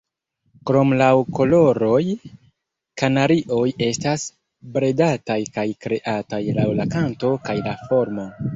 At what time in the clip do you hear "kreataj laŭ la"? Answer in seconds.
5.87-6.91